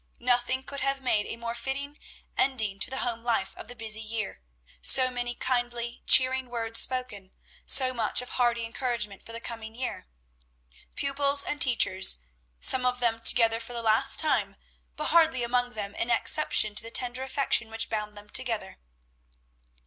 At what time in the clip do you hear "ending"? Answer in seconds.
2.35-2.79